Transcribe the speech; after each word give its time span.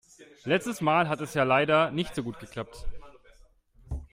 Letztes 0.45 0.81
Mal 0.81 1.07
hat 1.09 1.21
es 1.21 1.35
ja 1.35 1.43
leider 1.43 1.91
nicht 1.91 2.15
so 2.15 2.23
gut 2.23 2.39
geklappt. 2.39 2.87